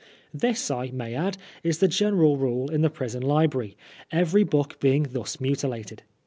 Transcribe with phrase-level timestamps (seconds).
[0.33, 3.77] This, I may add, is the general rule in the prison library,
[4.11, 6.01] every book being thus mutilated.